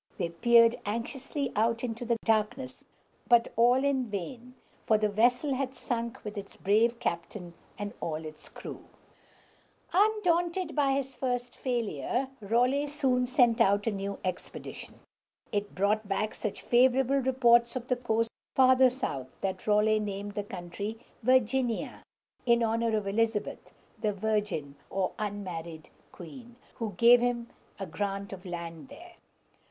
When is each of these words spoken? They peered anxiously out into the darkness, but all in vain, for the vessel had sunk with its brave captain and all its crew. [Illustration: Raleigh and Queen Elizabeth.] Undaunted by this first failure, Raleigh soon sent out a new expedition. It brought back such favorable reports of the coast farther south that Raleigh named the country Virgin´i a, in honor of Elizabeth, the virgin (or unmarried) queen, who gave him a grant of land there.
They 0.17 0.29
peered 0.29 0.79
anxiously 0.83 1.51
out 1.55 1.83
into 1.83 2.05
the 2.05 2.17
darkness, 2.25 2.83
but 3.27 3.53
all 3.55 3.83
in 3.85 4.07
vain, 4.09 4.55
for 4.87 4.97
the 4.97 5.09
vessel 5.09 5.53
had 5.53 5.75
sunk 5.75 6.23
with 6.25 6.39
its 6.39 6.57
brave 6.57 6.97
captain 6.99 7.53
and 7.77 7.93
all 7.99 8.25
its 8.25 8.49
crew. 8.49 8.83
[Illustration: 9.93 9.93
Raleigh 9.93 10.05
and 10.07 10.23
Queen 10.23 10.33
Elizabeth.] 10.33 10.33
Undaunted 10.33 10.75
by 10.75 10.93
this 10.95 11.15
first 11.15 11.55
failure, 11.55 12.29
Raleigh 12.41 12.87
soon 12.87 13.27
sent 13.27 13.61
out 13.61 13.85
a 13.85 13.91
new 13.91 14.17
expedition. 14.25 14.95
It 15.51 15.75
brought 15.75 16.07
back 16.07 16.33
such 16.33 16.63
favorable 16.63 17.17
reports 17.17 17.75
of 17.75 17.87
the 17.87 17.95
coast 17.95 18.31
farther 18.55 18.89
south 18.89 19.27
that 19.41 19.67
Raleigh 19.67 19.99
named 19.99 20.31
the 20.31 20.43
country 20.43 20.97
Virgin´i 21.23 21.87
a, 21.87 22.03
in 22.47 22.63
honor 22.63 22.97
of 22.97 23.05
Elizabeth, 23.07 23.69
the 23.99 24.13
virgin 24.13 24.77
(or 24.89 25.11
unmarried) 25.19 25.91
queen, 26.11 26.55
who 26.77 26.93
gave 26.93 27.19
him 27.21 27.51
a 27.79 27.85
grant 27.85 28.33
of 28.33 28.47
land 28.47 28.89
there. 28.89 29.13